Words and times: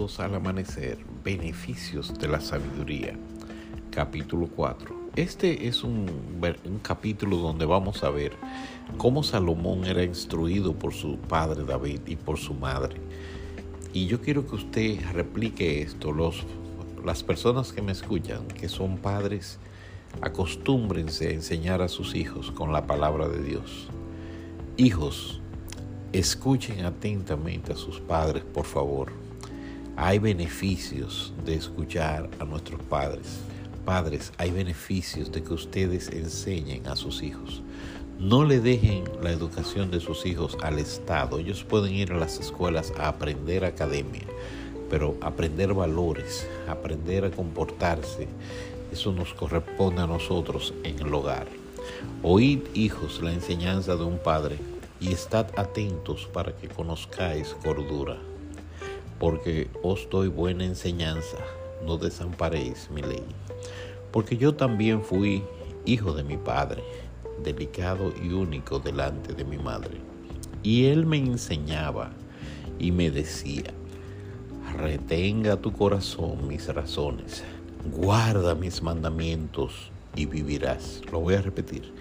Al 0.00 0.34
amanecer, 0.34 0.96
beneficios 1.22 2.18
de 2.18 2.26
la 2.26 2.40
sabiduría, 2.40 3.18
capítulo 3.90 4.46
4. 4.46 4.96
Este 5.14 5.68
es 5.68 5.84
un, 5.84 6.10
un, 6.40 6.78
capítulo 6.78 7.36
donde 7.36 7.66
vamos 7.66 8.02
a 8.02 8.08
ver 8.08 8.32
cómo 8.96 9.22
Salomón 9.22 9.84
era 9.84 10.02
instruido 10.02 10.72
por 10.72 10.94
su 10.94 11.18
padre 11.18 11.64
David 11.64 12.00
y 12.06 12.16
por 12.16 12.38
su 12.38 12.54
madre. 12.54 12.96
Y 13.92 14.06
yo 14.06 14.22
quiero 14.22 14.46
que 14.46 14.56
usted 14.56 15.00
replique 15.12 15.82
esto. 15.82 16.12
Los, 16.12 16.46
las 17.04 17.22
personas 17.22 17.70
que 17.70 17.82
me 17.82 17.92
escuchan, 17.92 18.48
que 18.48 18.70
son 18.70 18.96
padres, 18.96 19.58
acostúmbrense 20.22 21.28
a 21.28 21.32
enseñar 21.32 21.82
a 21.82 21.88
sus 21.88 22.14
hijos 22.14 22.50
con 22.50 22.72
la 22.72 22.86
palabra 22.86 23.28
de 23.28 23.42
Dios. 23.42 23.88
Hijos, 24.78 25.42
escuchen 26.14 26.86
atentamente 26.86 27.74
a 27.74 27.76
sus 27.76 28.00
padres, 28.00 28.44
por 28.44 28.64
favor. 28.64 29.29
Hay 30.02 30.18
beneficios 30.18 31.34
de 31.44 31.54
escuchar 31.56 32.30
a 32.38 32.46
nuestros 32.46 32.80
padres. 32.84 33.40
Padres, 33.84 34.32
hay 34.38 34.50
beneficios 34.50 35.30
de 35.30 35.42
que 35.42 35.52
ustedes 35.52 36.08
enseñen 36.08 36.86
a 36.86 36.96
sus 36.96 37.22
hijos. 37.22 37.60
No 38.18 38.46
le 38.46 38.60
dejen 38.60 39.04
la 39.22 39.30
educación 39.30 39.90
de 39.90 40.00
sus 40.00 40.24
hijos 40.24 40.56
al 40.62 40.78
Estado. 40.78 41.38
Ellos 41.38 41.64
pueden 41.64 41.92
ir 41.92 42.12
a 42.12 42.16
las 42.16 42.40
escuelas 42.40 42.94
a 42.98 43.08
aprender 43.08 43.62
academia, 43.62 44.24
pero 44.88 45.18
aprender 45.20 45.74
valores, 45.74 46.48
aprender 46.66 47.26
a 47.26 47.30
comportarse, 47.30 48.26
eso 48.90 49.12
nos 49.12 49.34
corresponde 49.34 50.00
a 50.00 50.06
nosotros 50.06 50.72
en 50.82 50.98
el 50.98 51.12
hogar. 51.12 51.46
Oíd, 52.22 52.60
hijos, 52.72 53.20
la 53.22 53.34
enseñanza 53.34 53.96
de 53.96 54.04
un 54.04 54.18
padre 54.18 54.56
y 54.98 55.12
estad 55.12 55.48
atentos 55.58 56.26
para 56.32 56.56
que 56.56 56.68
conozcáis 56.68 57.54
cordura 57.62 58.16
porque 59.20 59.68
os 59.82 60.08
doy 60.08 60.28
buena 60.28 60.64
enseñanza, 60.64 61.36
no 61.86 61.98
desamparéis 61.98 62.90
mi 62.90 63.02
ley. 63.02 63.22
Porque 64.10 64.38
yo 64.38 64.54
también 64.54 65.02
fui 65.02 65.44
hijo 65.84 66.14
de 66.14 66.24
mi 66.24 66.38
padre, 66.38 66.82
delicado 67.44 68.14
y 68.22 68.30
único 68.30 68.78
delante 68.78 69.34
de 69.34 69.44
mi 69.44 69.58
madre. 69.58 69.98
Y 70.62 70.86
él 70.86 71.04
me 71.04 71.18
enseñaba 71.18 72.10
y 72.78 72.92
me 72.92 73.10
decía, 73.10 73.74
retenga 74.74 75.56
tu 75.56 75.72
corazón 75.72 76.48
mis 76.48 76.66
razones, 76.68 77.44
guarda 77.94 78.54
mis 78.54 78.82
mandamientos 78.82 79.92
y 80.16 80.24
vivirás. 80.24 81.02
Lo 81.12 81.20
voy 81.20 81.34
a 81.34 81.42
repetir. 81.42 81.92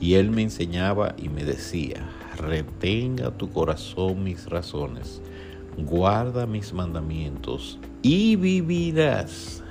Y 0.00 0.14
él 0.14 0.30
me 0.30 0.42
enseñaba 0.42 1.14
y 1.16 1.28
me 1.28 1.44
decía, 1.44 2.08
retenga 2.36 3.30
tu 3.30 3.48
corazón 3.50 4.24
mis 4.24 4.46
razones, 4.46 5.20
guarda 5.86 6.46
mis 6.46 6.72
mandamientos 6.72 7.78
y 8.02 8.36
vivirás. 8.36 9.62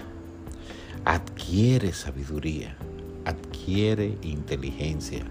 Adquiere 1.05 1.93
sabiduría, 1.93 2.77
adquiere 3.25 4.17
inteligencia. 4.21 5.25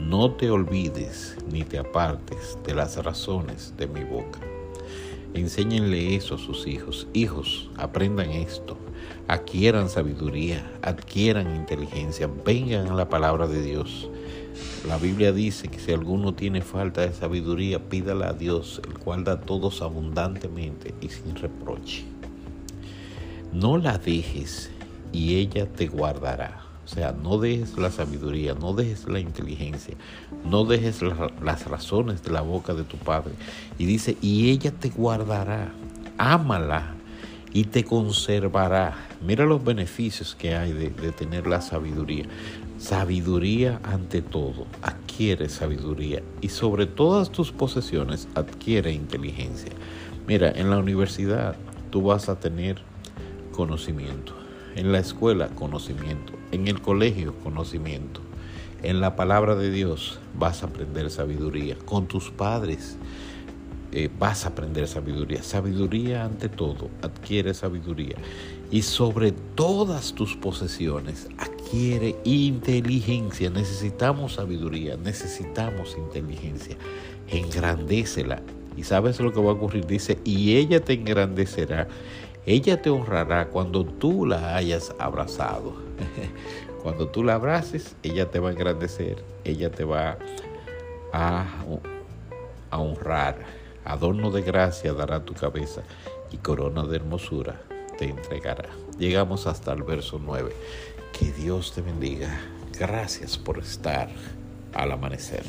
No 0.00 0.32
te 0.32 0.50
olvides 0.50 1.36
ni 1.50 1.64
te 1.64 1.78
apartes 1.78 2.58
de 2.64 2.74
las 2.74 2.96
razones 3.04 3.74
de 3.76 3.86
mi 3.88 4.04
boca. 4.04 4.40
Enséñenle 5.34 6.14
eso 6.16 6.36
a 6.36 6.38
sus 6.38 6.66
hijos. 6.66 7.06
Hijos, 7.12 7.70
aprendan 7.76 8.30
esto. 8.30 8.76
Adquieran 9.26 9.88
sabiduría, 9.88 10.64
adquieran 10.82 11.54
inteligencia. 11.54 12.30
Vengan 12.44 12.88
a 12.88 12.94
la 12.94 13.08
palabra 13.08 13.46
de 13.46 13.62
Dios. 13.62 14.08
La 14.86 14.96
Biblia 14.96 15.32
dice 15.32 15.68
que 15.68 15.78
si 15.78 15.92
alguno 15.92 16.34
tiene 16.34 16.62
falta 16.62 17.02
de 17.02 17.12
sabiduría, 17.12 17.88
pídala 17.88 18.30
a 18.30 18.32
Dios, 18.32 18.80
el 18.86 18.98
cual 18.98 19.24
da 19.24 19.32
a 19.32 19.40
todos 19.40 19.82
abundantemente 19.82 20.94
y 21.00 21.08
sin 21.08 21.34
reproche. 21.36 22.04
No 23.52 23.76
la 23.76 23.98
dejes 23.98 24.70
y 25.12 25.36
ella 25.36 25.66
te 25.66 25.88
guardará. 25.88 26.62
O 26.84 26.88
sea, 26.90 27.12
no 27.12 27.36
dejes 27.36 27.76
la 27.76 27.90
sabiduría, 27.90 28.54
no 28.54 28.72
dejes 28.72 29.06
la 29.08 29.20
inteligencia, 29.20 29.94
no 30.48 30.64
dejes 30.64 31.02
las 31.02 31.66
razones 31.66 32.22
de 32.22 32.30
la 32.30 32.40
boca 32.40 32.72
de 32.72 32.84
tu 32.84 32.96
padre. 32.96 33.34
Y 33.76 33.84
dice, 33.84 34.16
y 34.22 34.50
ella 34.50 34.70
te 34.70 34.88
guardará. 34.88 35.70
Ámala 36.16 36.94
y 37.52 37.64
te 37.64 37.84
conservará. 37.84 38.94
Mira 39.20 39.44
los 39.44 39.62
beneficios 39.62 40.34
que 40.34 40.54
hay 40.54 40.72
de, 40.72 40.88
de, 40.88 41.12
tener 41.12 41.46
la 41.46 41.60
sabiduría. 41.60 42.24
Sabiduría 42.78 43.80
ante 43.82 44.22
todo, 44.22 44.68
adquiere 44.82 45.48
sabiduría 45.48 46.22
y 46.40 46.50
sobre 46.50 46.86
todas 46.86 47.30
tus 47.32 47.50
posesiones 47.50 48.28
adquiere 48.36 48.92
inteligencia. 48.92 49.72
Mira, 50.28 50.52
en 50.52 50.70
la 50.70 50.78
universidad 50.78 51.56
tú 51.90 52.02
vas 52.02 52.28
a 52.28 52.38
tener 52.38 52.80
conocimiento, 53.50 54.32
en 54.76 54.92
la 54.92 55.00
escuela 55.00 55.48
conocimiento, 55.48 56.34
en 56.52 56.68
el 56.68 56.80
colegio 56.80 57.34
conocimiento, 57.42 58.20
en 58.84 59.00
la 59.00 59.16
palabra 59.16 59.56
de 59.56 59.72
Dios 59.72 60.20
vas 60.38 60.62
a 60.62 60.66
aprender 60.66 61.10
sabiduría, 61.10 61.76
con 61.84 62.06
tus 62.06 62.30
padres 62.30 62.96
eh, 63.90 64.10
vas 64.18 64.44
a 64.44 64.50
aprender 64.50 64.86
sabiduría. 64.86 65.42
Sabiduría 65.42 66.24
ante 66.24 66.48
todo, 66.48 66.90
adquiere 67.02 67.54
sabiduría. 67.54 68.16
Y 68.70 68.82
sobre 68.82 69.32
todas 69.32 70.12
tus 70.12 70.36
posesiones, 70.36 71.28
adquiere 71.38 71.57
inteligencia. 71.72 73.50
Necesitamos 73.50 74.34
sabiduría, 74.34 74.96
necesitamos 74.96 75.96
inteligencia. 75.96 76.76
Engrandécela. 77.28 78.42
Y 78.76 78.84
sabes 78.84 79.20
lo 79.20 79.32
que 79.32 79.40
va 79.40 79.50
a 79.50 79.54
ocurrir. 79.54 79.86
Dice, 79.86 80.18
y 80.24 80.56
ella 80.56 80.80
te 80.80 80.94
engrandecerá. 80.94 81.88
Ella 82.46 82.80
te 82.80 82.90
honrará 82.90 83.48
cuando 83.48 83.84
tú 83.84 84.24
la 84.24 84.56
hayas 84.56 84.94
abrazado. 84.98 85.74
cuando 86.82 87.08
tú 87.08 87.22
la 87.24 87.34
abraces, 87.34 87.96
ella 88.02 88.30
te 88.30 88.38
va 88.38 88.48
a 88.48 88.52
engrandecer. 88.52 89.22
Ella 89.44 89.70
te 89.70 89.84
va 89.84 90.18
a, 91.12 91.46
a 92.70 92.78
honrar 92.78 93.58
Adorno 93.88 94.30
de 94.30 94.42
gracia 94.42 94.92
dará 94.92 95.24
tu 95.24 95.32
cabeza 95.32 95.80
y 96.30 96.36
corona 96.36 96.82
de 96.82 96.96
hermosura 96.96 97.58
te 97.98 98.06
entregará. 98.06 98.70
Llegamos 98.98 99.46
hasta 99.46 99.72
el 99.72 99.82
verso 99.82 100.20
9. 100.24 100.54
Que 101.18 101.32
Dios 101.32 101.72
te 101.74 101.82
bendiga. 101.82 102.40
Gracias 102.78 103.36
por 103.36 103.58
estar 103.58 104.08
al 104.72 104.92
amanecer. 104.92 105.42